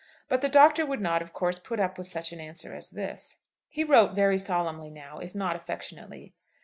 [0.27, 3.37] But the Doctor would not, of course, put up with such an answer as this.
[3.69, 6.33] He wrote very solemnly now, if not affectionately.